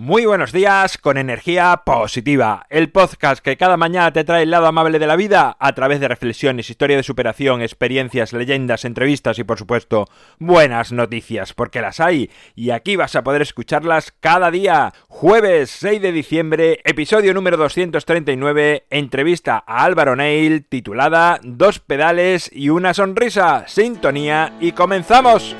Muy 0.00 0.26
buenos 0.26 0.52
días 0.52 0.96
con 0.96 1.18
energía 1.18 1.82
positiva, 1.84 2.66
el 2.70 2.88
podcast 2.88 3.44
que 3.44 3.56
cada 3.56 3.76
mañana 3.76 4.12
te 4.12 4.22
trae 4.22 4.44
el 4.44 4.52
lado 4.52 4.68
amable 4.68 5.00
de 5.00 5.08
la 5.08 5.16
vida 5.16 5.56
a 5.58 5.72
través 5.72 5.98
de 5.98 6.06
reflexiones, 6.06 6.70
historia 6.70 6.96
de 6.96 7.02
superación, 7.02 7.62
experiencias, 7.62 8.32
leyendas, 8.32 8.84
entrevistas 8.84 9.40
y 9.40 9.42
por 9.42 9.58
supuesto 9.58 10.06
buenas 10.38 10.92
noticias, 10.92 11.52
porque 11.52 11.80
las 11.80 11.98
hay 11.98 12.30
y 12.54 12.70
aquí 12.70 12.94
vas 12.94 13.16
a 13.16 13.24
poder 13.24 13.42
escucharlas 13.42 14.14
cada 14.20 14.52
día. 14.52 14.92
Jueves 15.08 15.70
6 15.70 16.00
de 16.00 16.12
diciembre, 16.12 16.80
episodio 16.84 17.34
número 17.34 17.56
239, 17.56 18.86
entrevista 18.90 19.64
a 19.66 19.82
Álvaro 19.82 20.14
Neil 20.14 20.64
titulada 20.64 21.40
Dos 21.42 21.80
pedales 21.80 22.48
y 22.54 22.68
una 22.68 22.94
sonrisa, 22.94 23.64
sintonía 23.66 24.52
y 24.60 24.70
comenzamos. 24.70 25.56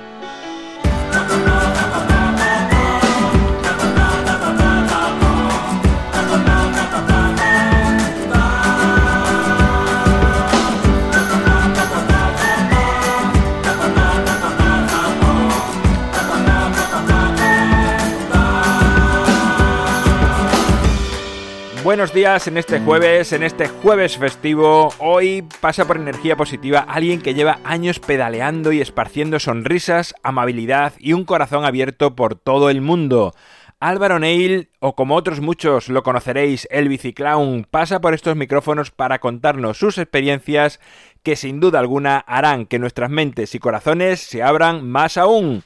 Buenos 21.89 22.13
días 22.13 22.47
en 22.47 22.59
este 22.59 22.81
jueves, 22.81 23.33
en 23.33 23.43
este 23.43 23.67
jueves 23.67 24.19
festivo. 24.19 24.93
Hoy 24.99 25.43
pasa 25.63 25.87
por 25.87 25.97
energía 25.97 26.37
positiva 26.37 26.81
alguien 26.81 27.23
que 27.23 27.33
lleva 27.33 27.61
años 27.65 27.99
pedaleando 27.99 28.73
y 28.73 28.83
esparciendo 28.83 29.39
sonrisas, 29.39 30.15
amabilidad 30.23 30.93
y 30.99 31.15
un 31.15 31.25
corazón 31.25 31.65
abierto 31.65 32.15
por 32.15 32.35
todo 32.35 32.69
el 32.69 32.83
mundo. 32.83 33.33
Álvaro 33.81 34.19
Neil, 34.19 34.69
o 34.81 34.95
como 34.95 35.17
otros 35.17 35.41
muchos 35.41 35.89
lo 35.89 36.03
conoceréis, 36.03 36.69
el 36.71 36.91
biciclown, 36.91 37.65
pasa 37.65 38.03
por 38.03 38.13
estos 38.13 38.37
micrófonos 38.37 38.91
para 38.91 39.19
contarnos 39.19 39.79
sus 39.79 39.97
experiencias 39.97 40.81
que 41.23 41.37
sin 41.37 41.59
duda 41.59 41.79
alguna 41.79 42.19
harán 42.19 42.67
que 42.67 42.79
nuestras 42.79 43.09
mentes 43.09 43.55
y 43.55 43.59
corazones 43.61 44.21
se 44.21 44.43
abran 44.43 44.87
más 44.87 45.17
aún. 45.17 45.63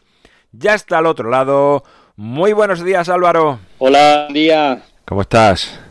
Ya 0.53 0.75
está 0.75 0.99
al 0.99 1.07
otro 1.07 1.31
lado. 1.31 1.83
Muy 2.15 2.53
buenos 2.53 2.85
días, 2.85 3.09
Álvaro. 3.09 3.59
Hola, 3.79 4.29
día. 4.31 4.85
¿Cómo 5.05 5.23
estás? 5.23 5.82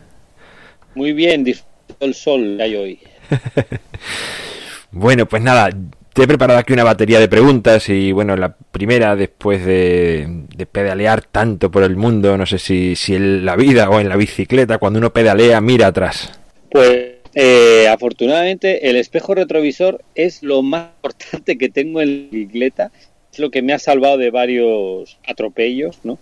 Muy 0.96 1.14
bien, 1.14 1.44
disfruto 1.44 2.06
el 2.06 2.14
sol 2.14 2.56
que 2.58 2.64
hay 2.64 2.76
hoy. 2.76 3.00
bueno, 4.92 5.26
pues 5.26 5.42
nada, 5.42 5.70
te 6.14 6.24
he 6.24 6.28
preparado 6.28 6.60
aquí 6.60 6.74
una 6.74 6.84
batería 6.84 7.20
de 7.20 7.30
preguntas 7.30 7.88
y 7.90 8.12
bueno, 8.12 8.36
la 8.36 8.54
primera 8.56 9.16
después 9.16 9.66
de, 9.66 10.46
pedalear 10.72 11.24
tanto 11.24 11.72
por 11.72 11.84
el 11.84 11.96
mundo, 11.96 12.38
no 12.38 12.46
sé 12.46 12.60
si, 12.60 12.96
si 12.96 13.16
en 13.16 13.46
la 13.46 13.56
vida 13.56 13.90
o 13.90 14.00
en 14.00 14.10
la 14.10 14.18
bicicleta, 14.18 14.78
cuando 14.78 15.00
uno 15.00 15.14
pedalea, 15.14 15.62
mira 15.62 15.88
atrás. 15.88 16.32
Pues 16.70 17.16
eh, 17.34 17.88
afortunadamente 17.88 18.90
el 18.90 18.98
espejo 18.98 19.36
retrovisor 19.36 20.04
es 20.16 20.44
lo 20.44 20.62
más 20.62 20.90
importante 20.98 21.58
que 21.58 21.70
tengo 21.70 22.02
en 22.02 22.26
la 22.26 22.30
bicicleta. 22.32 22.92
Es 23.32 23.40
lo 23.40 23.50
que 23.50 23.62
me 23.62 23.72
ha 23.72 23.80
salvado 23.80 24.18
de 24.18 24.30
varios 24.30 25.18
atropellos, 25.26 26.00
¿no? 26.04 26.20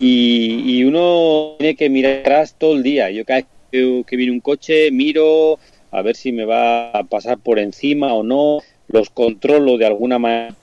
y, 0.00 0.78
y, 0.78 0.82
uno 0.82 1.54
tiene 1.60 1.76
que 1.76 1.88
mirar 1.88 2.18
atrás 2.18 2.56
todo 2.58 2.74
el 2.74 2.82
día. 2.82 3.08
Yo 3.12 3.24
cada 3.24 3.42
vez 3.42 3.46
que 3.70 4.16
viene 4.16 4.32
un 4.32 4.40
coche, 4.40 4.90
miro 4.90 5.58
a 5.90 6.02
ver 6.02 6.16
si 6.16 6.32
me 6.32 6.44
va 6.44 6.90
a 6.90 7.04
pasar 7.04 7.38
por 7.38 7.58
encima 7.58 8.14
o 8.14 8.22
no, 8.22 8.60
los 8.88 9.10
controlo 9.10 9.78
de 9.78 9.86
alguna 9.86 10.18
manera. 10.18 10.54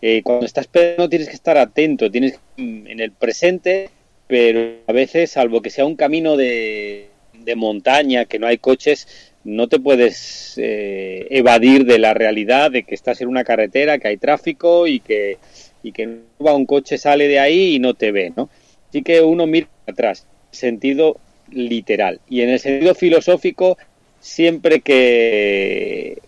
Eh, 0.00 0.22
cuando 0.22 0.46
estás 0.46 0.66
esperando 0.66 1.08
tienes 1.08 1.28
que 1.28 1.34
estar 1.34 1.58
atento, 1.58 2.10
tienes 2.10 2.38
que, 2.56 2.62
en 2.62 3.00
el 3.00 3.10
presente, 3.10 3.90
pero 4.28 4.76
a 4.86 4.92
veces, 4.92 5.32
salvo 5.32 5.60
que 5.60 5.70
sea 5.70 5.84
un 5.84 5.96
camino 5.96 6.36
de, 6.36 7.08
de 7.32 7.56
montaña, 7.56 8.26
que 8.26 8.38
no 8.38 8.46
hay 8.46 8.58
coches, 8.58 9.08
no 9.44 9.68
te 9.68 9.80
puedes 9.80 10.54
eh, 10.58 11.26
evadir 11.30 11.84
de 11.84 11.98
la 11.98 12.14
realidad 12.14 12.70
de 12.70 12.82
que 12.82 12.94
estás 12.94 13.20
en 13.20 13.28
una 13.28 13.44
carretera, 13.44 13.98
que 13.98 14.08
hay 14.08 14.16
tráfico 14.16 14.86
y 14.86 15.00
que, 15.00 15.38
y 15.82 15.92
que 15.92 16.18
un 16.38 16.66
coche 16.66 16.98
sale 16.98 17.28
de 17.28 17.40
ahí 17.40 17.74
y 17.74 17.78
no 17.78 17.94
te 17.94 18.12
ve, 18.12 18.32
¿no? 18.36 18.48
Así 18.88 19.02
que 19.02 19.22
uno 19.22 19.46
mira 19.46 19.68
atrás, 19.86 20.26
sentido 20.50 21.18
literal. 21.50 22.20
Y 22.28 22.42
en 22.42 22.50
el 22.50 22.58
sentido 22.58 22.94
filosófico, 22.94 23.78
siempre 24.20 24.80
que 24.80 26.18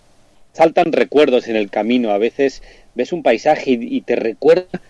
saltan 0.52 0.92
recuerdos 0.92 1.48
en 1.48 1.56
el 1.56 1.70
camino, 1.70 2.10
a 2.10 2.18
veces 2.18 2.62
ves 2.94 3.12
un 3.12 3.22
paisaje 3.22 3.78
y, 3.80 4.00
te 4.02 4.16
recuerda 4.16 4.80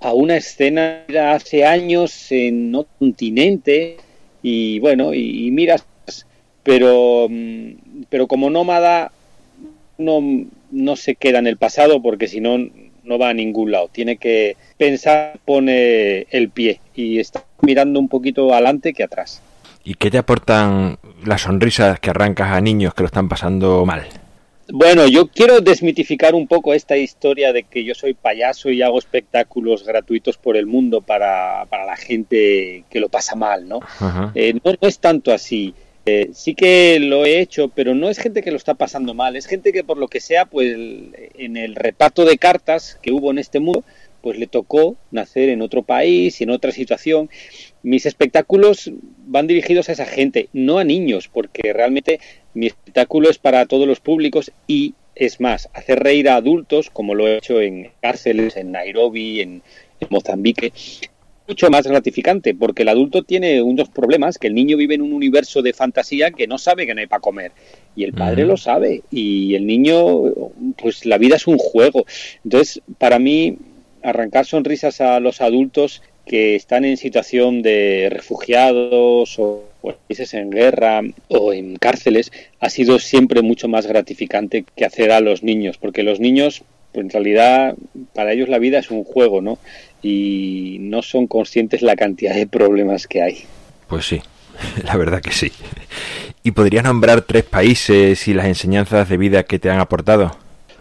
a 0.00 0.12
una 0.12 0.36
escena 0.36 1.04
de 1.08 1.18
hace 1.18 1.64
años 1.64 2.30
en 2.30 2.74
otro 2.74 2.92
continente 2.98 3.96
y 4.42 4.78
bueno, 4.78 5.14
y, 5.14 5.50
miras, 5.50 5.84
pero, 6.62 7.26
mm, 7.28 8.04
pero 8.10 8.26
como 8.26 8.50
nómada 8.50 9.12
no, 9.98 10.20
no 10.70 10.96
se 10.96 11.14
queda 11.14 11.38
en 11.38 11.46
el 11.46 11.56
pasado 11.56 12.02
porque 12.02 12.28
si 12.28 12.40
no 12.40 12.58
no 13.04 13.18
va 13.18 13.30
a 13.30 13.34
ningún 13.34 13.70
lado. 13.70 13.88
Tiene 13.88 14.16
que 14.16 14.56
pensar, 14.76 15.38
pone 15.44 16.26
el 16.30 16.50
pie 16.50 16.80
y 16.94 17.18
está 17.18 17.44
mirando 17.60 18.00
un 18.00 18.08
poquito 18.08 18.52
adelante 18.52 18.92
que 18.92 19.04
atrás. 19.04 19.40
¿Y 19.84 19.94
qué 19.94 20.10
te 20.10 20.18
aportan 20.18 20.98
las 21.26 21.42
sonrisas 21.42 22.00
que 22.00 22.10
arrancas 22.10 22.50
a 22.52 22.60
niños 22.60 22.94
que 22.94 23.02
lo 23.02 23.06
están 23.06 23.28
pasando 23.28 23.84
mal? 23.84 24.06
Bueno, 24.72 25.06
yo 25.06 25.28
quiero 25.28 25.60
desmitificar 25.60 26.34
un 26.34 26.46
poco 26.46 26.72
esta 26.72 26.96
historia 26.96 27.52
de 27.52 27.64
que 27.64 27.84
yo 27.84 27.94
soy 27.94 28.14
payaso 28.14 28.70
y 28.70 28.80
hago 28.80 28.98
espectáculos 28.98 29.84
gratuitos 29.84 30.38
por 30.38 30.56
el 30.56 30.66
mundo 30.66 31.02
para, 31.02 31.66
la 31.70 31.96
gente 31.96 32.84
que 32.88 32.98
lo 32.98 33.10
pasa 33.10 33.34
mal, 33.34 33.68
¿no? 33.68 33.80
Eh, 34.34 34.54
no, 34.64 34.72
es 34.80 34.98
tanto 35.00 35.32
así. 35.34 35.74
Eh, 36.06 36.30
sí 36.32 36.54
que 36.54 36.98
lo 37.00 37.26
he 37.26 37.40
hecho, 37.40 37.68
pero 37.68 37.94
no 37.94 38.08
es 38.08 38.18
gente 38.18 38.42
que 38.42 38.50
lo 38.50 38.56
está 38.56 38.74
pasando 38.74 39.14
mal, 39.14 39.36
es 39.36 39.46
gente 39.46 39.72
que 39.72 39.84
por 39.84 39.96
lo 39.96 40.08
que 40.08 40.20
sea, 40.20 40.44
pues 40.46 40.76
en 40.76 41.56
el 41.56 41.74
reparto 41.74 42.24
de 42.24 42.36
cartas 42.36 42.98
que 43.02 43.12
hubo 43.12 43.30
en 43.30 43.38
este 43.38 43.60
mundo, 43.60 43.84
pues 44.24 44.38
le 44.38 44.46
tocó 44.46 44.96
nacer 45.10 45.50
en 45.50 45.60
otro 45.60 45.82
país 45.82 46.40
y 46.40 46.44
en 46.44 46.50
otra 46.50 46.72
situación. 46.72 47.28
Mis 47.82 48.06
espectáculos 48.06 48.90
van 49.26 49.46
dirigidos 49.46 49.90
a 49.90 49.92
esa 49.92 50.06
gente, 50.06 50.48
no 50.54 50.78
a 50.78 50.84
niños, 50.84 51.28
porque 51.28 51.74
realmente 51.74 52.20
mi 52.54 52.66
espectáculo 52.66 53.28
es 53.28 53.36
para 53.36 53.66
todos 53.66 53.86
los 53.86 54.00
públicos 54.00 54.50
y 54.66 54.94
es 55.14 55.40
más, 55.40 55.68
hacer 55.74 56.02
reír 56.02 56.30
a 56.30 56.36
adultos, 56.36 56.88
como 56.88 57.14
lo 57.14 57.28
he 57.28 57.36
hecho 57.36 57.60
en 57.60 57.90
cárceles, 58.00 58.56
en 58.56 58.72
Nairobi, 58.72 59.42
en, 59.42 59.62
Mozambique, 60.08 60.72
mucho 61.46 61.70
más 61.70 61.86
gratificante, 61.86 62.54
porque 62.54 62.82
el 62.82 62.88
adulto 62.88 63.22
tiene 63.22 63.62
unos 63.62 63.88
problemas, 63.88 64.38
que 64.38 64.48
el 64.48 64.54
niño 64.54 64.76
vive 64.76 64.94
en 64.94 65.02
un 65.02 65.12
universo 65.12 65.62
de 65.62 65.72
fantasía 65.72 66.30
que 66.30 66.46
no 66.46 66.58
sabe 66.58 66.86
que 66.86 66.94
no 66.94 67.00
hay 67.00 67.06
para 67.06 67.20
comer, 67.20 67.52
y 67.96 68.04
el 68.04 68.12
padre 68.12 68.44
lo 68.44 68.56
sabe, 68.56 69.02
y 69.10 69.54
el 69.54 69.66
niño, 69.66 70.24
pues 70.76 71.06
la 71.06 71.16
vida 71.16 71.36
es 71.36 71.46
un 71.46 71.56
juego. 71.56 72.04
Entonces, 72.44 72.82
para 72.98 73.18
mí, 73.18 73.56
arrancar 74.04 74.46
sonrisas 74.46 75.00
a 75.00 75.18
los 75.18 75.40
adultos 75.40 76.02
que 76.26 76.54
están 76.54 76.84
en 76.84 76.96
situación 76.96 77.62
de 77.62 78.08
refugiados 78.10 79.38
o 79.38 79.64
países 80.06 80.32
en 80.34 80.50
guerra 80.50 81.02
o 81.28 81.52
en 81.52 81.76
cárceles 81.76 82.32
ha 82.60 82.70
sido 82.70 82.98
siempre 82.98 83.42
mucho 83.42 83.68
más 83.68 83.86
gratificante 83.86 84.64
que 84.76 84.84
hacer 84.84 85.12
a 85.12 85.20
los 85.20 85.42
niños, 85.42 85.76
porque 85.76 86.02
los 86.02 86.20
niños, 86.20 86.62
pues 86.92 87.04
en 87.04 87.10
realidad, 87.10 87.74
para 88.14 88.32
ellos 88.32 88.48
la 88.48 88.58
vida 88.58 88.78
es 88.78 88.90
un 88.90 89.04
juego, 89.04 89.42
¿no? 89.42 89.58
Y 90.02 90.78
no 90.80 91.02
son 91.02 91.26
conscientes 91.26 91.82
la 91.82 91.96
cantidad 91.96 92.34
de 92.34 92.46
problemas 92.46 93.06
que 93.06 93.22
hay. 93.22 93.44
Pues 93.88 94.06
sí, 94.06 94.22
la 94.84 94.96
verdad 94.96 95.20
que 95.20 95.32
sí. 95.32 95.52
¿Y 96.42 96.52
podrías 96.52 96.84
nombrar 96.84 97.22
tres 97.22 97.44
países 97.44 98.26
y 98.28 98.34
las 98.34 98.46
enseñanzas 98.46 99.08
de 99.08 99.16
vida 99.16 99.44
que 99.44 99.58
te 99.58 99.70
han 99.70 99.80
aportado? 99.80 100.36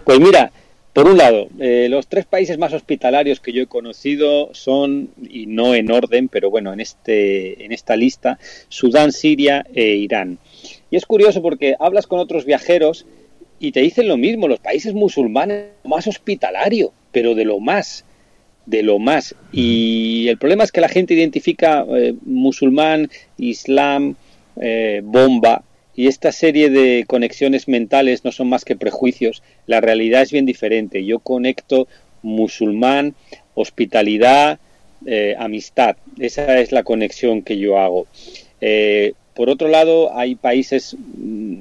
Pues 0.06 0.20
mira, 0.20 0.52
por 0.94 1.08
un 1.08 1.18
lado, 1.18 1.50
eh, 1.60 1.88
los 1.90 2.08
tres 2.08 2.26
países 2.26 2.60
más 2.60 2.72
hospitalarios 2.72 3.40
que 3.40 3.52
yo 3.52 3.64
he 3.64 3.68
conocido 3.68 4.54
son, 4.54 5.10
y 5.28 5.48
no 5.48 5.74
en 5.74 5.92
orden, 5.92 6.30
pero 6.30 6.52
bueno, 6.52 6.72
en, 6.72 6.80
este, 6.80 7.66
en 7.66 7.72
esta 7.72 7.96
lista, 7.96 8.38
Sudán, 8.70 9.12
Siria 9.12 9.66
e 9.74 9.96
Irán. 9.96 10.38
Y 10.92 10.96
es 10.96 11.08
curioso 11.08 11.42
porque 11.42 11.76
hablas 11.80 12.06
con 12.06 12.20
otros 12.20 12.46
viajeros 12.46 13.08
y 13.60 13.72
te 13.72 13.80
dicen 13.80 14.08
lo 14.08 14.18
mismo, 14.18 14.48
los 14.48 14.60
países 14.60 14.94
musulmanes 14.94 15.66
más 15.84 16.06
hospitalario, 16.06 16.94
pero 17.12 17.34
de 17.34 17.46
lo 17.46 17.60
más, 17.60 18.06
de 18.68 18.84
lo 18.84 19.00
más. 19.00 19.36
Y 19.52 20.28
el 20.28 20.38
problema 20.38 20.64
es 20.64 20.72
que 20.72 20.82
la 20.82 20.90
gente 20.90 21.16
identifica 21.16 21.86
eh, 21.90 22.14
musulmán, 22.24 23.10
islam, 23.38 24.16
eh, 24.62 25.02
bomba, 25.04 25.64
y 25.96 26.08
esta 26.08 26.32
serie 26.32 26.70
de 26.70 27.06
conexiones 27.08 27.68
mentales 27.68 28.26
no 28.26 28.32
son 28.32 28.50
más 28.50 28.66
que 28.66 28.76
prejuicios. 28.76 29.44
La 29.68 29.82
realidad 29.82 30.24
es 30.24 30.32
bien 30.32 30.46
diferente. 30.46 31.06
Yo 31.06 31.20
conecto 31.20 31.88
musulmán, 32.22 33.16
hospitalidad, 33.54 34.60
eh, 35.06 35.36
amistad. 35.38 35.98
Esa 36.20 36.60
es 36.60 36.72
la 36.72 36.84
conexión 36.84 37.44
que 37.44 37.58
yo 37.58 37.78
hago. 37.78 38.08
Eh, 38.62 39.14
por 39.36 39.50
otro 39.50 39.68
lado, 39.68 40.18
hay 40.18 40.36
países 40.36 40.96
mm, 41.00 41.56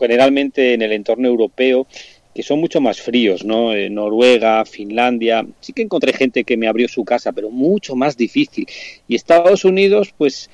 generalmente 0.00 0.74
en 0.74 0.82
el 0.82 0.92
entorno 0.92 1.28
europeo 1.28 1.86
que 2.34 2.42
son 2.42 2.60
mucho 2.60 2.82
más 2.82 3.00
fríos, 3.00 3.44
¿no? 3.44 3.72
Eh, 3.72 3.88
Noruega, 3.88 4.62
Finlandia, 4.66 5.46
sí 5.60 5.72
que 5.72 5.80
encontré 5.80 6.12
gente 6.12 6.44
que 6.44 6.58
me 6.58 6.68
abrió 6.68 6.86
su 6.86 7.02
casa, 7.02 7.32
pero 7.32 7.50
mucho 7.50 7.96
más 7.96 8.14
difícil. 8.16 8.66
Y 9.08 9.14
Estados 9.14 9.64
Unidos, 9.64 10.12
pues 10.16 10.50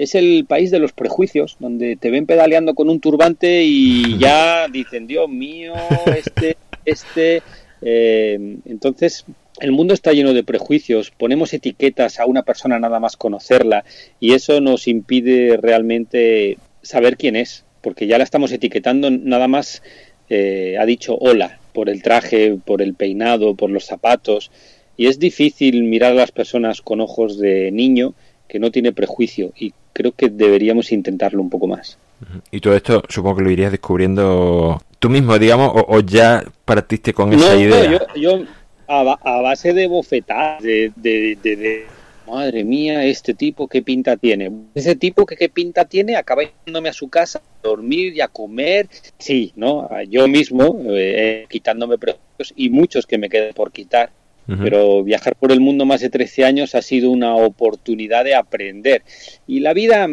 es 0.00 0.14
el 0.14 0.46
país 0.48 0.70
de 0.70 0.78
los 0.78 0.92
prejuicios, 0.92 1.58
donde 1.60 1.94
te 1.96 2.10
ven 2.10 2.24
pedaleando 2.24 2.74
con 2.74 2.88
un 2.88 3.00
turbante 3.00 3.64
y 3.64 4.16
ya 4.16 4.66
dicen, 4.66 5.06
Dios 5.06 5.28
mío, 5.28 5.74
este, 6.16 6.56
este. 6.86 7.42
Eh, 7.82 8.56
entonces, 8.64 9.26
el 9.60 9.72
mundo 9.72 9.92
está 9.92 10.12
lleno 10.12 10.32
de 10.32 10.42
prejuicios, 10.42 11.10
ponemos 11.10 11.52
etiquetas 11.52 12.18
a 12.18 12.24
una 12.24 12.44
persona 12.44 12.78
nada 12.78 12.98
más 12.98 13.18
conocerla 13.18 13.84
y 14.20 14.32
eso 14.32 14.62
nos 14.62 14.88
impide 14.88 15.58
realmente 15.58 16.56
saber 16.80 17.18
quién 17.18 17.36
es, 17.36 17.66
porque 17.82 18.06
ya 18.06 18.16
la 18.16 18.24
estamos 18.24 18.52
etiquetando 18.52 19.10
nada 19.10 19.48
más 19.48 19.82
eh, 20.30 20.78
ha 20.80 20.86
dicho 20.86 21.14
hola 21.20 21.60
por 21.74 21.90
el 21.90 22.02
traje, 22.02 22.56
por 22.64 22.80
el 22.80 22.94
peinado, 22.94 23.54
por 23.54 23.68
los 23.68 23.84
zapatos. 23.84 24.50
Y 24.96 25.08
es 25.08 25.18
difícil 25.18 25.84
mirar 25.84 26.12
a 26.12 26.14
las 26.16 26.32
personas 26.32 26.80
con 26.80 27.02
ojos 27.02 27.38
de 27.38 27.70
niño 27.70 28.14
que 28.50 28.58
no 28.58 28.70
tiene 28.70 28.92
prejuicio 28.92 29.52
y 29.56 29.72
creo 29.92 30.12
que 30.12 30.28
deberíamos 30.28 30.90
intentarlo 30.90 31.40
un 31.40 31.48
poco 31.48 31.68
más. 31.68 31.96
Y 32.50 32.60
todo 32.60 32.74
esto 32.74 33.02
supongo 33.08 33.36
que 33.36 33.42
lo 33.44 33.50
irías 33.50 33.70
descubriendo 33.70 34.82
tú 34.98 35.08
mismo, 35.08 35.38
digamos, 35.38 35.72
o, 35.74 36.00
ya 36.00 36.44
partiste 36.64 37.14
con 37.14 37.32
esa 37.32 37.56
idea. 37.56 37.90
No, 37.90 38.14
yo, 38.16 38.42
a, 38.88 39.40
base 39.40 39.72
de 39.72 39.86
bofetadas, 39.86 40.62
de, 40.62 40.92
de, 40.96 41.86
madre 42.26 42.64
mía, 42.64 43.04
este 43.04 43.34
tipo 43.34 43.68
qué 43.68 43.82
pinta 43.82 44.16
tiene. 44.16 44.50
Ese 44.74 44.96
tipo 44.96 45.24
que 45.24 45.36
qué 45.36 45.48
pinta 45.48 45.84
tiene 45.84 46.16
acaba 46.16 46.42
yéndome 46.66 46.88
a 46.88 46.92
su 46.92 47.08
casa 47.08 47.38
a 47.38 47.68
dormir 47.68 48.14
y 48.14 48.20
a 48.20 48.28
comer. 48.28 48.88
Sí, 49.18 49.52
¿no? 49.54 49.88
Yo 50.08 50.26
mismo 50.28 50.76
eh, 50.90 51.46
quitándome 51.48 51.98
precios 51.98 52.52
y 52.56 52.68
muchos 52.68 53.06
que 53.06 53.16
me 53.16 53.28
queden 53.28 53.54
por 53.54 53.70
quitar. 53.70 54.10
Pero 54.58 55.04
viajar 55.04 55.36
por 55.36 55.52
el 55.52 55.60
mundo 55.60 55.84
más 55.84 56.00
de 56.00 56.10
13 56.10 56.44
años 56.44 56.74
ha 56.74 56.82
sido 56.82 57.10
una 57.10 57.36
oportunidad 57.36 58.24
de 58.24 58.34
aprender. 58.34 59.02
Y 59.46 59.60
la 59.60 59.74
vida, 59.74 60.08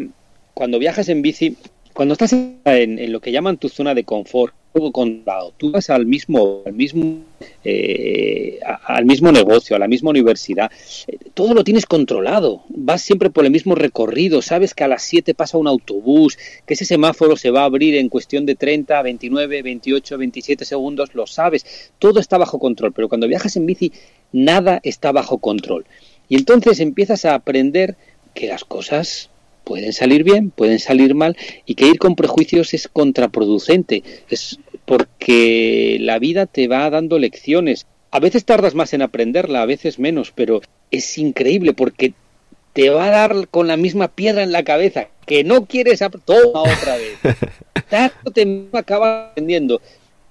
cuando 0.54 0.80
viajas 0.80 1.10
en 1.10 1.22
bici, 1.22 1.58
cuando 1.94 2.14
estás 2.14 2.34
en 2.34 3.12
lo 3.12 3.20
que 3.20 3.32
llaman 3.32 3.58
tu 3.58 3.70
zona 3.70 3.96
de 3.96 4.04
confort, 4.04 4.54
todo 4.78 5.52
Tú 5.58 5.72
vas 5.72 5.90
al 5.90 6.06
mismo, 6.06 6.62
al 6.66 6.74
mismo, 6.74 7.24
eh, 7.64 8.60
al 8.86 9.06
mismo 9.06 9.32
negocio, 9.32 9.76
a 9.76 9.80
la 9.80 9.88
misma 9.88 10.12
universidad. 10.12 10.72
Eh, 11.08 11.18
todo 11.34 11.54
lo 11.54 11.64
tienes 11.64 11.86
controlado. 11.86 12.64
Vas 12.70 13.02
siempre 13.02 13.30
por 13.30 13.46
el 13.46 13.52
mismo 13.52 13.74
recorrido. 13.76 14.42
Sabes 14.42 14.74
que 14.74 14.84
a 14.84 14.88
las 14.88 15.04
7 15.04 15.34
pasa 15.34 15.58
un 15.58 15.68
autobús, 15.68 16.38
que 16.66 16.76
ese 16.76 16.86
semáforo 16.86 17.36
se 17.38 17.50
va 17.50 17.62
a 17.62 17.66
abrir 17.66 17.96
en 17.96 18.10
cuestión 18.10 18.46
de 18.46 18.56
30, 18.56 19.02
29, 19.02 19.62
28, 19.64 20.18
27 20.18 20.66
segundos. 20.66 21.16
Lo 21.16 21.26
sabes. 21.26 21.92
Todo 21.98 22.20
está 22.20 22.38
bajo 22.38 22.60
control. 22.60 22.94
Pero 22.94 23.10
cuando 23.10 23.28
viajas 23.28 23.56
en 23.56 23.66
bici, 23.66 23.92
nada 24.32 24.80
está 24.84 25.12
bajo 25.12 25.40
control. 25.40 25.86
Y 26.30 26.36
entonces 26.36 26.80
empiezas 26.80 27.26
a 27.26 27.36
aprender 27.36 27.96
que 28.34 28.48
las 28.48 28.64
cosas 28.64 29.30
pueden 29.64 29.92
salir 29.92 30.24
bien, 30.24 30.52
pueden 30.52 30.80
salir 30.80 31.14
mal, 31.14 31.36
y 31.66 31.76
que 31.76 31.88
ir 31.88 32.00
con 32.00 32.16
prejuicios 32.16 32.74
es 32.74 32.88
contraproducente, 32.88 34.04
es 34.30 34.60
porque 34.86 35.98
la 36.00 36.20
vida 36.20 36.46
te 36.46 36.70
va 36.70 36.90
dando 36.90 37.20
lecciones. 37.20 37.86
A 38.12 38.20
veces 38.20 38.46
tardas 38.46 38.76
más 38.76 38.94
en 38.94 39.02
aprenderla, 39.02 39.62
a 39.62 39.66
veces 39.66 40.00
menos, 40.00 40.32
pero 40.34 40.62
es 40.90 41.18
increíble 41.18 41.74
porque 41.74 42.14
te 42.72 42.90
va 42.90 43.08
a 43.08 43.10
dar 43.10 43.48
con 43.50 43.68
la 43.68 43.76
misma 43.76 44.08
piedra 44.08 44.44
en 44.44 44.54
la 44.54 44.64
cabeza, 44.64 45.08
que 45.26 45.44
no 45.44 45.66
quieres 45.66 46.00
toma 46.24 46.62
otra 46.62 46.96
vez. 46.96 47.18
Tanto 47.90 48.32
te 48.32 48.68
acaba 48.72 49.32
aprendiendo. 49.32 49.82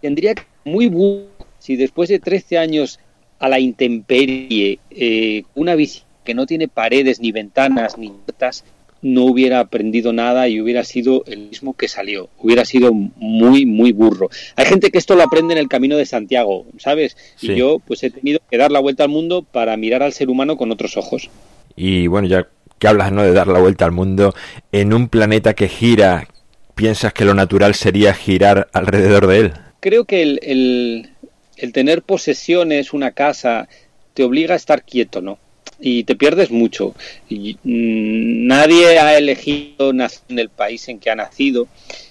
Tendría 0.00 0.34
que 0.34 0.44
muy 0.64 0.86
bueno 0.86 1.26
si 1.58 1.76
después 1.76 2.08
de 2.08 2.20
13 2.20 2.58
años 2.58 3.00
a 3.38 3.48
la 3.48 3.58
intemperie, 3.58 4.78
eh, 4.90 5.44
una 5.54 5.74
visita 5.74 6.06
que 6.24 6.34
no 6.34 6.46
tiene 6.46 6.68
paredes, 6.68 7.20
ni 7.20 7.32
ventanas, 7.32 7.96
ni 7.96 8.10
puertas, 8.10 8.64
no 9.02 9.24
hubiera 9.24 9.60
aprendido 9.60 10.12
nada 10.12 10.48
y 10.48 10.60
hubiera 10.60 10.82
sido 10.82 11.24
el 11.26 11.48
mismo 11.48 11.74
que 11.74 11.86
salió, 11.86 12.28
hubiera 12.38 12.64
sido 12.64 12.92
muy, 12.92 13.64
muy 13.64 13.92
burro. 13.92 14.28
Hay 14.56 14.66
gente 14.66 14.90
que 14.90 14.98
esto 14.98 15.14
lo 15.14 15.22
aprende 15.22 15.52
en 15.54 15.58
el 15.58 15.68
camino 15.68 15.96
de 15.96 16.06
Santiago, 16.06 16.66
¿sabes? 16.78 17.16
Y 17.40 17.54
yo 17.54 17.78
pues 17.78 18.02
he 18.02 18.10
tenido 18.10 18.40
que 18.50 18.58
dar 18.58 18.72
la 18.72 18.80
vuelta 18.80 19.04
al 19.04 19.10
mundo 19.10 19.42
para 19.42 19.76
mirar 19.76 20.02
al 20.02 20.12
ser 20.12 20.28
humano 20.28 20.56
con 20.56 20.72
otros 20.72 20.96
ojos. 20.96 21.30
Y 21.76 22.08
bueno, 22.08 22.26
ya 22.26 22.48
que 22.78 22.88
hablas 22.88 23.12
¿no? 23.12 23.22
de 23.22 23.32
dar 23.32 23.48
la 23.48 23.60
vuelta 23.60 23.84
al 23.84 23.92
mundo, 23.92 24.34
en 24.72 24.92
un 24.92 25.08
planeta 25.08 25.54
que 25.54 25.68
gira, 25.68 26.28
¿piensas 26.74 27.12
que 27.12 27.24
lo 27.24 27.34
natural 27.34 27.74
sería 27.74 28.12
girar 28.12 28.68
alrededor 28.72 29.26
de 29.26 29.38
él? 29.38 29.52
Creo 29.80 30.04
que 30.04 30.22
el, 30.22 30.40
el, 30.42 31.10
el 31.56 31.72
tener 31.72 32.02
posesiones, 32.02 32.92
una 32.92 33.12
casa, 33.12 33.68
te 34.14 34.24
obliga 34.24 34.54
a 34.54 34.56
estar 34.56 34.82
quieto, 34.82 35.20
¿no? 35.20 35.38
y 35.80 36.04
te 36.04 36.16
pierdes 36.16 36.50
mucho. 36.50 36.94
Y, 37.28 37.54
mm, 37.62 38.46
nadie 38.46 38.98
ha 38.98 39.16
elegido 39.18 39.92
nacer 39.92 40.22
en 40.28 40.38
el 40.38 40.48
país 40.48 40.88
en 40.88 40.98
que 40.98 41.10
ha 41.10 41.14
nacido 41.14 41.68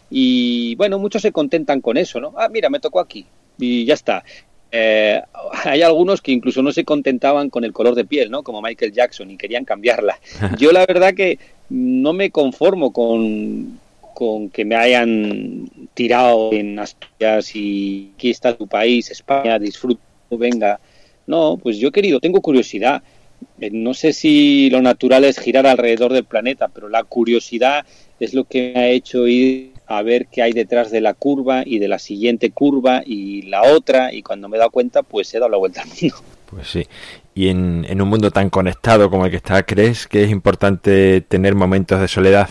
y 0.09 0.75
bueno, 0.75 0.99
muchos 0.99 1.21
se 1.21 1.31
contentan 1.31 1.81
con 1.81 1.97
eso, 1.97 2.19
¿no? 2.19 2.33
Ah, 2.37 2.47
mira, 2.49 2.69
me 2.69 2.79
tocó 2.79 2.99
aquí 2.99 3.25
y 3.57 3.85
ya 3.85 3.95
está. 3.95 4.23
Eh, 4.71 5.21
hay 5.63 5.81
algunos 5.81 6.21
que 6.21 6.31
incluso 6.31 6.61
no 6.61 6.71
se 6.71 6.83
contentaban 6.83 7.49
con 7.49 7.63
el 7.63 7.73
color 7.73 7.95
de 7.95 8.05
piel, 8.05 8.29
¿no? 8.29 8.43
Como 8.43 8.61
Michael 8.61 8.91
Jackson 8.91 9.31
y 9.31 9.37
querían 9.37 9.65
cambiarla. 9.65 10.19
Yo 10.57 10.71
la 10.71 10.85
verdad 10.85 11.13
que 11.13 11.39
no 11.69 12.13
me 12.13 12.29
conformo 12.29 12.93
con, 12.93 13.79
con 14.13 14.49
que 14.49 14.65
me 14.65 14.75
hayan 14.75 15.84
tirado 15.95 16.53
en 16.53 16.77
Asturias 16.77 17.55
y 17.55 18.11
aquí 18.13 18.29
está 18.29 18.55
tu 18.55 18.67
país, 18.67 19.09
España, 19.09 19.57
disfruto, 19.57 19.99
venga. 20.29 20.79
No, 21.25 21.57
pues 21.57 21.77
yo 21.77 21.91
querido, 21.91 22.19
tengo 22.19 22.39
curiosidad 22.41 23.01
eh, 23.59 23.69
no 23.71 23.93
sé 23.93 24.13
si 24.13 24.69
lo 24.69 24.81
natural 24.81 25.23
es 25.23 25.39
girar 25.39 25.65
alrededor 25.65 26.13
del 26.13 26.25
planeta, 26.25 26.67
pero 26.67 26.89
la 26.89 27.03
curiosidad 27.03 27.85
es 28.19 28.33
lo 28.33 28.45
que 28.45 28.73
me 28.73 28.79
ha 28.79 28.87
hecho 28.89 29.27
ir 29.27 29.73
a 29.87 30.01
ver 30.01 30.27
qué 30.27 30.41
hay 30.41 30.51
detrás 30.51 30.91
de 30.91 30.99
la 30.99 31.13
curva 31.13 31.63
y 31.65 31.79
de 31.79 31.87
la 31.87 31.99
siguiente 31.99 32.51
curva 32.51 33.03
y 33.05 33.43
la 33.43 33.63
otra 33.63 34.11
y 34.13 34.23
cuando 34.23 34.49
me 34.49 34.57
he 34.57 34.59
dado 34.59 34.71
cuenta 34.71 35.03
pues 35.03 35.33
he 35.33 35.39
dado 35.39 35.49
la 35.49 35.57
vuelta 35.57 35.81
al 35.81 35.89
mundo. 35.89 36.15
Pues 36.49 36.67
sí. 36.67 36.85
Y 37.33 37.49
en, 37.49 37.85
en 37.89 38.01
un 38.01 38.07
mundo 38.07 38.31
tan 38.31 38.49
conectado 38.49 39.09
como 39.09 39.25
el 39.25 39.31
que 39.31 39.37
está, 39.37 39.63
¿crees 39.63 40.07
que 40.07 40.23
es 40.23 40.31
importante 40.31 41.21
tener 41.21 41.55
momentos 41.55 41.99
de 41.99 42.07
soledad? 42.07 42.49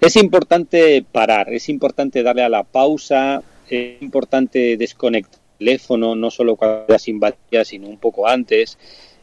Es 0.00 0.16
importante 0.16 1.04
parar, 1.10 1.52
es 1.52 1.68
importante 1.68 2.22
darle 2.22 2.42
a 2.42 2.48
la 2.48 2.64
pausa, 2.64 3.42
es 3.68 4.00
importante 4.02 4.76
desconectar 4.76 5.40
el 5.40 5.58
teléfono, 5.58 6.14
no 6.14 6.30
solo 6.30 6.56
cuando 6.56 6.86
ya 6.88 6.98
sin 6.98 7.18
batería, 7.18 7.64
sino 7.64 7.88
un 7.88 7.98
poco 7.98 8.28
antes 8.28 8.78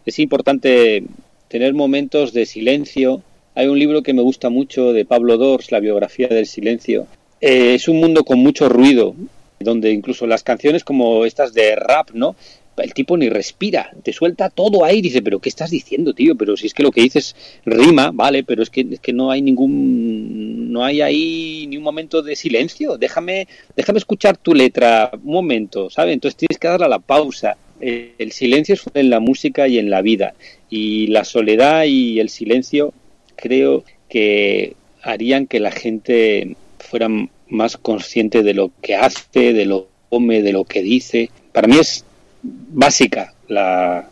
es 0.06 0.20
importante 0.20 1.04
tener 1.48 1.74
momentos 1.74 2.34
de 2.34 2.46
silencio. 2.46 3.22
Hay 3.56 3.68
un 3.68 3.80
libro 3.80 4.04
que 4.04 4.14
me 4.14 4.22
gusta 4.22 4.50
mucho 4.50 4.94
de 4.94 5.06
Pablo 5.06 5.38
Dors, 5.38 5.72
La 5.72 5.80
biografía 5.80 6.28
del 6.28 6.46
silencio. 6.46 7.08
Eh, 7.40 7.76
es 7.76 7.88
un 7.88 8.00
mundo 8.00 8.24
con 8.24 8.40
mucho 8.40 8.70
ruido, 8.70 9.16
donde 9.60 9.92
incluso 9.92 10.28
las 10.28 10.44
canciones 10.44 10.84
como 10.84 11.26
estas 11.26 11.54
de 11.54 11.76
rap, 11.76 12.12
¿no? 12.14 12.36
El 12.78 12.94
tipo 12.94 13.18
ni 13.18 13.30
respira, 13.30 13.92
te 14.04 14.14
suelta 14.14 14.50
todo 14.50 14.84
ahí, 14.84 15.02
dice, 15.02 15.22
pero 15.22 15.40
¿qué 15.40 15.50
estás 15.50 15.70
diciendo, 15.70 16.14
tío? 16.14 16.36
Pero 16.36 16.58
si 16.58 16.68
es 16.68 16.74
que 16.74 16.84
lo 16.84 16.92
que 16.92 17.02
dices 17.02 17.36
rima, 17.66 18.12
vale, 18.14 18.44
pero 18.44 18.64
es 18.64 18.70
que, 18.70 18.88
es 18.90 19.00
que 19.00 19.14
no 19.14 19.32
hay 19.32 19.42
ningún, 19.42 20.72
no 20.72 20.84
hay 20.84 21.02
ahí 21.02 21.68
ni 21.68 21.78
un 21.78 21.84
momento 21.84 22.22
de 22.22 22.36
silencio, 22.36 22.98
déjame, 22.98 23.48
déjame 23.76 24.00
escuchar 24.00 24.38
tu 24.38 24.54
letra, 24.54 25.12
un 25.14 25.34
momento, 25.34 25.90
¿sabes? 25.90 26.14
Entonces 26.14 26.38
tienes 26.38 26.58
que 26.58 26.68
darle 26.68 26.86
a 26.86 26.90
la 26.90 27.00
pausa 27.00 27.58
el 27.84 28.32
silencio 28.32 28.76
es 28.76 28.84
en 28.94 29.10
la 29.10 29.20
música 29.20 29.68
y 29.68 29.78
en 29.78 29.90
la 29.90 30.02
vida. 30.02 30.34
Y 30.70 31.08
la 31.08 31.26
soledad 31.26 31.84
y 31.86 32.20
el 32.20 32.30
silencio 32.30 32.94
creo 33.36 33.84
que 34.10 34.76
harían 35.02 35.48
que 35.48 35.60
la 35.60 35.72
gente 35.72 36.56
fuera 36.80 37.10
más 37.50 37.78
consciente 37.78 38.42
de 38.44 38.54
lo 38.54 38.72
que 38.82 38.96
hace, 38.96 39.54
de 39.54 39.66
lo 39.66 39.84
que 39.84 39.90
come, 40.10 40.42
de 40.42 40.54
lo 40.54 40.64
que 40.64 40.82
dice. 40.82 41.30
Para 41.52 41.68
mí 41.68 41.78
es 41.78 42.06
básica 42.44 43.34
la, 43.48 44.08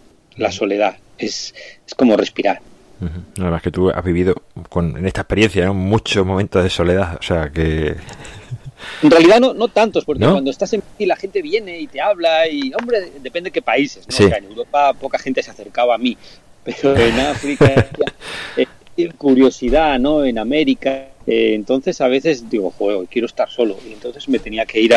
soledad, 0.50 0.98
es, 1.18 1.54
es 1.86 1.96
como 1.96 2.18
respirar. 2.18 2.62
La 3.36 3.46
verdad 3.46 3.58
es 3.58 3.64
que 3.64 3.72
tú 3.72 3.90
has 3.90 4.04
vivido 4.04 4.36
con, 4.70 4.96
en 4.96 5.08
esta 5.08 5.22
experiencia 5.22 5.72
muchos 5.72 6.26
momentos 6.26 6.64
de 6.64 6.70
soledad, 6.70 7.18
o 7.20 7.24
sea 7.24 7.50
que 7.50 7.96
en 9.02 9.12
realidad 9.12 9.40
no, 9.40 9.54
no 9.54 9.68
tantos, 9.68 10.06
porque 10.06 10.26
cuando 10.26 10.52
estás 10.52 10.74
en 10.74 10.84
y 10.98 11.06
la 11.06 11.16
gente 11.16 11.42
viene 11.42 11.80
y 11.80 11.88
te 11.88 12.02
habla 12.02 12.48
y, 12.48 12.74
hombre, 12.74 13.12
depende 13.22 13.50
de 13.50 13.54
qué 13.54 13.62
países. 13.62 14.06
en 14.20 14.44
Europa 14.46 14.94
poca 14.94 15.18
gente 15.18 15.42
se 15.44 15.52
acercaba 15.52 15.96
a 15.96 15.98
mí, 15.98 16.18
pero 16.64 16.96
en 16.96 17.20
África, 17.20 17.90
eh, 18.58 18.68
curiosidad, 19.18 20.00
¿no? 20.00 20.24
En 20.26 20.38
América. 20.38 21.08
Eh, 21.28 21.54
entonces 21.54 22.02
a 22.02 22.08
veces 22.08 22.50
digo, 22.50 22.74
joder, 22.78 23.08
quiero 23.08 23.28
estar 23.28 23.50
solo. 23.50 23.78
Y 23.88 23.94
entonces 23.94 24.28
me 24.30 24.40
tenía 24.40 24.66
que 24.66 24.80
ir 24.80 24.94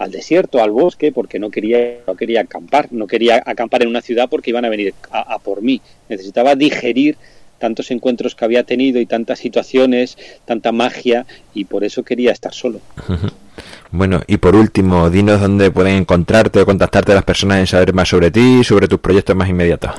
al 0.00 0.10
desierto, 0.10 0.62
al 0.62 0.72
bosque, 0.72 1.12
porque 1.12 1.38
no 1.38 1.50
quería, 1.50 1.98
no 2.06 2.16
quería 2.16 2.40
acampar. 2.40 2.88
No 2.90 3.06
quería 3.06 3.42
acampar 3.46 3.82
en 3.82 3.88
una 3.88 4.00
ciudad 4.00 4.28
porque 4.28 4.50
iban 4.50 4.64
a 4.64 4.68
venir 4.68 4.94
a 5.12 5.38
por 5.38 5.62
mí. 5.62 5.80
Necesitaba 6.08 6.56
digerir 6.56 7.16
tantos 7.60 7.92
encuentros 7.92 8.34
que 8.34 8.44
había 8.44 8.64
tenido 8.64 8.98
y 9.00 9.06
tantas 9.06 9.38
situaciones, 9.38 10.18
tanta 10.46 10.72
magia, 10.72 11.26
y 11.54 11.66
por 11.66 11.84
eso 11.84 12.02
quería 12.02 12.32
estar 12.32 12.52
solo. 12.52 12.80
Bueno, 13.92 14.22
y 14.28 14.36
por 14.36 14.54
último, 14.54 15.10
dinos 15.10 15.40
dónde 15.40 15.72
pueden 15.72 15.96
encontrarte 15.96 16.60
o 16.60 16.64
contactarte 16.64 17.12
las 17.12 17.24
personas 17.24 17.58
en 17.58 17.66
saber 17.66 17.92
más 17.92 18.08
sobre 18.08 18.30
ti 18.30 18.58
y 18.60 18.64
sobre 18.64 18.86
tus 18.86 19.00
proyectos 19.00 19.34
más 19.34 19.48
inmediatos. 19.48 19.90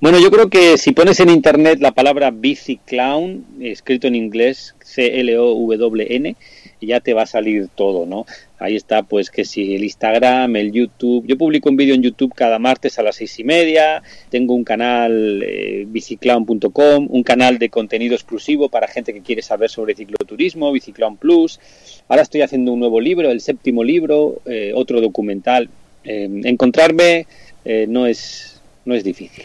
Bueno, 0.00 0.18
yo 0.18 0.30
creo 0.30 0.50
que 0.50 0.76
si 0.76 0.92
pones 0.92 1.18
en 1.18 1.30
internet 1.30 1.78
la 1.80 1.92
palabra 1.92 2.30
Bici 2.30 2.76
Clown, 2.76 3.44
escrito 3.60 4.06
en 4.06 4.16
inglés, 4.16 4.74
C-L-O-W-N, 4.84 6.36
ya 6.86 7.00
te 7.00 7.14
va 7.14 7.22
a 7.22 7.26
salir 7.26 7.68
todo, 7.74 8.06
¿no? 8.06 8.26
Ahí 8.58 8.76
está, 8.76 9.02
pues 9.02 9.30
que 9.30 9.44
si 9.44 9.74
el 9.74 9.84
Instagram, 9.84 10.54
el 10.56 10.72
YouTube. 10.72 11.26
Yo 11.26 11.38
publico 11.38 11.70
un 11.70 11.76
vídeo 11.76 11.94
en 11.94 12.02
YouTube 12.02 12.34
cada 12.34 12.58
martes 12.58 12.98
a 12.98 13.02
las 13.02 13.16
seis 13.16 13.38
y 13.38 13.44
media. 13.44 14.02
Tengo 14.28 14.54
un 14.54 14.64
canal 14.64 15.42
eh, 15.42 15.86
un 17.08 17.22
canal 17.22 17.58
de 17.58 17.68
contenido 17.70 18.14
exclusivo 18.14 18.68
para 18.68 18.86
gente 18.86 19.14
que 19.14 19.22
quiere 19.22 19.42
saber 19.42 19.70
sobre 19.70 19.94
cicloturismo, 19.94 20.72
Biciclown 20.72 21.16
Plus. 21.16 21.58
Ahora 22.08 22.22
estoy 22.22 22.42
haciendo 22.42 22.72
un 22.72 22.80
nuevo 22.80 23.00
libro, 23.00 23.30
el 23.30 23.40
séptimo 23.40 23.82
libro, 23.82 24.42
eh, 24.44 24.72
otro 24.74 25.00
documental. 25.00 25.68
Eh, 26.04 26.28
encontrarme 26.44 27.26
no 27.88 28.06
es 28.06 28.59
no 28.84 28.94
es 28.94 29.04
difícil. 29.04 29.44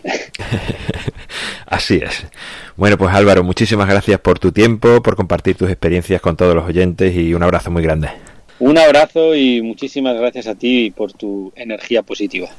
Así 1.65 1.95
es. 2.03 2.25
Bueno, 2.75 2.97
pues 2.97 3.13
Álvaro, 3.13 3.43
muchísimas 3.43 3.87
gracias 3.87 4.19
por 4.19 4.39
tu 4.39 4.51
tiempo, 4.51 5.01
por 5.01 5.15
compartir 5.15 5.55
tus 5.55 5.69
experiencias 5.69 6.21
con 6.21 6.37
todos 6.37 6.55
los 6.55 6.65
oyentes 6.65 7.15
y 7.15 7.33
un 7.33 7.43
abrazo 7.43 7.71
muy 7.71 7.83
grande. 7.83 8.09
Un 8.59 8.77
abrazo 8.77 9.35
y 9.35 9.61
muchísimas 9.61 10.15
gracias 10.15 10.47
a 10.47 10.55
ti 10.55 10.91
por 10.95 11.11
tu 11.11 11.51
energía 11.55 12.03
positiva. 12.03 12.49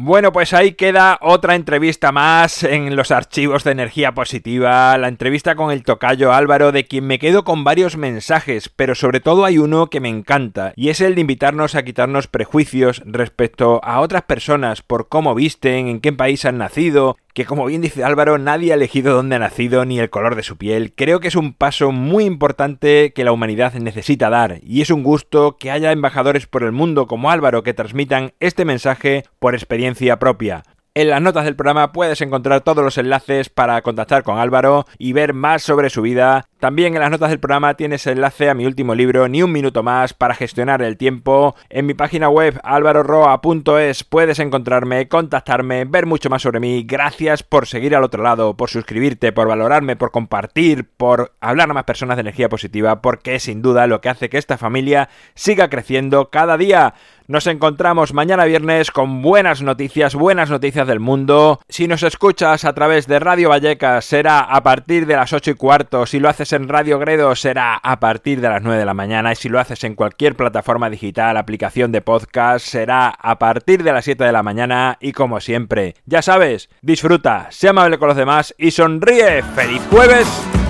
Bueno, 0.00 0.30
pues 0.30 0.54
ahí 0.54 0.74
queda 0.74 1.18
otra 1.20 1.56
entrevista 1.56 2.12
más 2.12 2.62
en 2.62 2.94
los 2.94 3.10
archivos 3.10 3.64
de 3.64 3.72
energía 3.72 4.14
positiva, 4.14 4.96
la 4.96 5.08
entrevista 5.08 5.56
con 5.56 5.72
el 5.72 5.82
tocayo 5.82 6.32
Álvaro, 6.32 6.70
de 6.70 6.84
quien 6.84 7.04
me 7.04 7.18
quedo 7.18 7.42
con 7.42 7.64
varios 7.64 7.96
mensajes, 7.96 8.68
pero 8.68 8.94
sobre 8.94 9.18
todo 9.18 9.44
hay 9.44 9.58
uno 9.58 9.90
que 9.90 9.98
me 9.98 10.08
encanta, 10.08 10.72
y 10.76 10.90
es 10.90 11.00
el 11.00 11.16
de 11.16 11.22
invitarnos 11.22 11.74
a 11.74 11.82
quitarnos 11.82 12.28
prejuicios 12.28 13.02
respecto 13.06 13.80
a 13.82 13.98
otras 13.98 14.22
personas 14.22 14.82
por 14.82 15.08
cómo 15.08 15.34
visten, 15.34 15.88
en 15.88 16.00
qué 16.00 16.12
país 16.12 16.44
han 16.44 16.58
nacido, 16.58 17.16
que 17.38 17.44
como 17.44 17.66
bien 17.66 17.82
dice 17.82 18.02
Álvaro, 18.02 18.36
nadie 18.36 18.72
ha 18.72 18.74
elegido 18.74 19.14
dónde 19.14 19.36
ha 19.36 19.38
nacido 19.38 19.84
ni 19.84 20.00
el 20.00 20.10
color 20.10 20.34
de 20.34 20.42
su 20.42 20.56
piel. 20.56 20.92
Creo 20.96 21.20
que 21.20 21.28
es 21.28 21.36
un 21.36 21.52
paso 21.52 21.92
muy 21.92 22.24
importante 22.24 23.12
que 23.12 23.22
la 23.22 23.30
humanidad 23.30 23.74
necesita 23.74 24.28
dar, 24.28 24.58
y 24.64 24.80
es 24.80 24.90
un 24.90 25.04
gusto 25.04 25.56
que 25.56 25.70
haya 25.70 25.92
embajadores 25.92 26.48
por 26.48 26.64
el 26.64 26.72
mundo 26.72 27.06
como 27.06 27.30
Álvaro 27.30 27.62
que 27.62 27.74
transmitan 27.74 28.32
este 28.40 28.64
mensaje 28.64 29.22
por 29.38 29.54
experiencia 29.54 30.18
propia. 30.18 30.64
En 30.98 31.10
las 31.10 31.22
notas 31.22 31.44
del 31.44 31.54
programa 31.54 31.92
puedes 31.92 32.20
encontrar 32.22 32.62
todos 32.62 32.82
los 32.82 32.98
enlaces 32.98 33.50
para 33.50 33.80
contactar 33.82 34.24
con 34.24 34.40
Álvaro 34.40 34.84
y 34.98 35.12
ver 35.12 35.32
más 35.32 35.62
sobre 35.62 35.90
su 35.90 36.02
vida. 36.02 36.48
También 36.58 36.94
en 36.94 37.00
las 37.00 37.12
notas 37.12 37.30
del 37.30 37.38
programa 37.38 37.74
tienes 37.74 38.04
enlace 38.08 38.50
a 38.50 38.54
mi 38.54 38.66
último 38.66 38.96
libro, 38.96 39.28
Ni 39.28 39.44
un 39.44 39.52
minuto 39.52 39.84
más, 39.84 40.12
para 40.12 40.34
gestionar 40.34 40.82
el 40.82 40.96
tiempo. 40.96 41.54
En 41.68 41.86
mi 41.86 41.94
página 41.94 42.28
web 42.28 42.58
alvaroroa.es 42.64 44.02
puedes 44.02 44.40
encontrarme, 44.40 45.06
contactarme, 45.06 45.84
ver 45.84 46.06
mucho 46.06 46.30
más 46.30 46.42
sobre 46.42 46.58
mí. 46.58 46.82
Gracias 46.82 47.44
por 47.44 47.68
seguir 47.68 47.94
al 47.94 48.02
otro 48.02 48.24
lado, 48.24 48.56
por 48.56 48.68
suscribirte, 48.68 49.30
por 49.30 49.46
valorarme, 49.46 49.94
por 49.94 50.10
compartir, 50.10 50.90
por 50.96 51.32
hablar 51.40 51.70
a 51.70 51.74
más 51.74 51.84
personas 51.84 52.16
de 52.16 52.22
energía 52.22 52.48
positiva, 52.48 53.02
porque 53.02 53.36
es 53.36 53.44
sin 53.44 53.62
duda 53.62 53.86
lo 53.86 54.00
que 54.00 54.08
hace 54.08 54.28
que 54.28 54.38
esta 54.38 54.58
familia 54.58 55.10
siga 55.36 55.70
creciendo 55.70 56.30
cada 56.30 56.56
día. 56.56 56.94
Nos 57.30 57.46
encontramos 57.46 58.14
mañana 58.14 58.46
viernes 58.46 58.90
con 58.90 59.20
buenas 59.20 59.60
noticias, 59.60 60.14
buenas 60.14 60.48
noticias 60.48 60.86
del 60.86 60.98
mundo. 60.98 61.60
Si 61.68 61.86
nos 61.86 62.02
escuchas 62.02 62.64
a 62.64 62.72
través 62.72 63.06
de 63.06 63.18
Radio 63.18 63.50
Vallecas 63.50 64.06
será 64.06 64.40
a 64.40 64.62
partir 64.62 65.04
de 65.04 65.14
las 65.14 65.34
8 65.34 65.50
y 65.50 65.54
cuarto. 65.54 66.06
Si 66.06 66.20
lo 66.20 66.30
haces 66.30 66.54
en 66.54 66.68
Radio 66.68 66.98
Gredo 66.98 67.36
será 67.36 67.74
a 67.74 68.00
partir 68.00 68.40
de 68.40 68.48
las 68.48 68.62
9 68.62 68.78
de 68.78 68.86
la 68.86 68.94
mañana. 68.94 69.32
Y 69.32 69.36
si 69.36 69.50
lo 69.50 69.60
haces 69.60 69.84
en 69.84 69.94
cualquier 69.94 70.36
plataforma 70.36 70.88
digital, 70.88 71.36
aplicación 71.36 71.92
de 71.92 72.00
podcast, 72.00 72.64
será 72.64 73.08
a 73.08 73.38
partir 73.38 73.82
de 73.82 73.92
las 73.92 74.06
7 74.06 74.24
de 74.24 74.32
la 74.32 74.42
mañana. 74.42 74.96
Y 74.98 75.12
como 75.12 75.38
siempre, 75.40 75.96
ya 76.06 76.22
sabes, 76.22 76.70
disfruta, 76.80 77.48
sea 77.50 77.72
amable 77.72 77.98
con 77.98 78.08
los 78.08 78.16
demás 78.16 78.54
y 78.56 78.70
sonríe. 78.70 79.42
¡Feliz 79.54 79.82
jueves! 79.90 80.67